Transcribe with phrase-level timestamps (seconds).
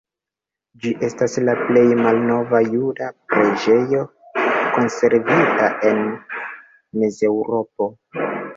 [0.85, 4.01] Ĝi estas la plej malnova juda preĝejo
[4.79, 6.03] konservita en
[7.03, 7.93] Mezeŭropo.